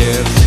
[0.00, 0.39] Yeah.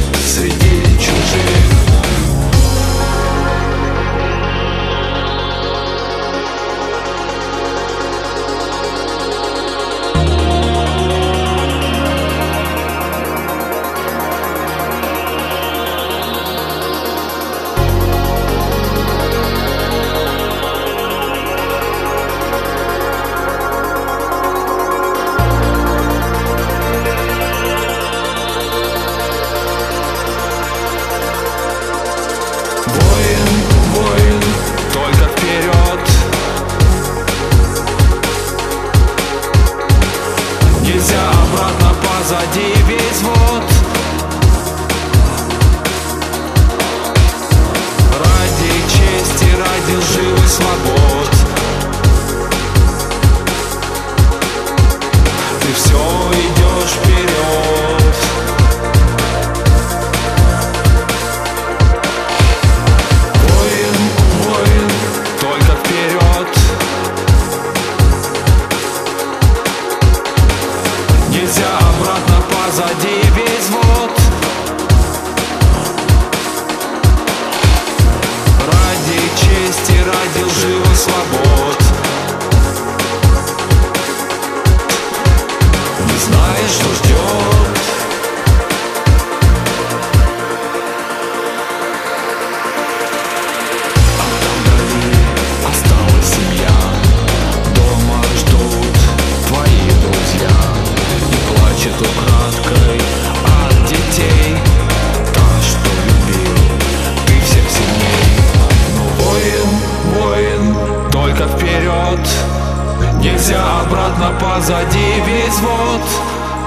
[114.63, 116.01] позади весь вод.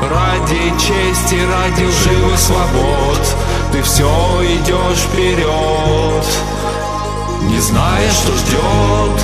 [0.02, 3.36] Ради чести, ради живых свобод.
[3.72, 4.04] Ты все
[4.44, 6.24] идешь вперед
[7.42, 9.20] Не знаешь, что ждет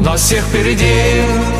[0.00, 1.59] Нас всех впереди.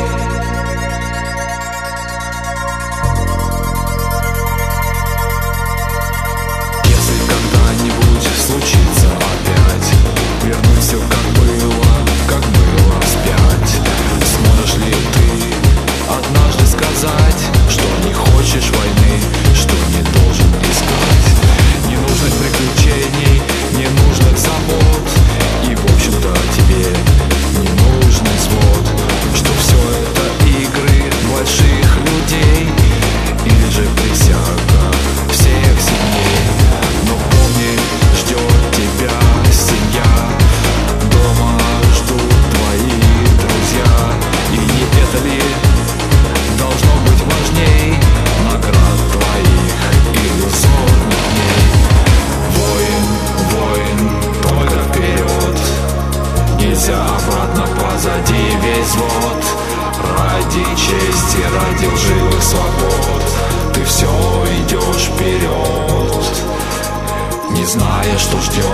[67.71, 68.65] зная, что ждет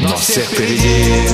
[0.00, 1.28] Но всех впереди.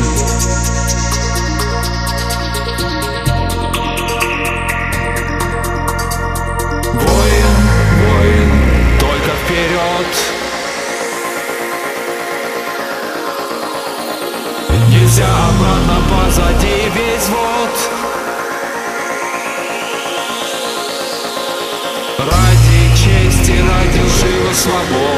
[6.93, 7.53] Воин,
[8.03, 8.51] воин,
[9.01, 10.11] только вперед.
[14.91, 17.75] Нельзя обратно позади весь вод.
[22.19, 25.16] Ради чести, ради жива свободы.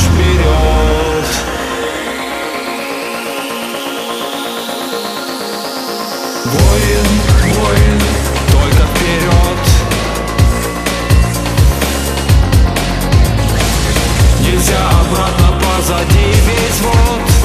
[0.00, 1.26] вперед.
[6.44, 7.06] Воин,
[7.54, 8.00] воин,
[8.50, 9.62] только вперед.
[14.40, 17.39] Нельзя обратно позади весь вот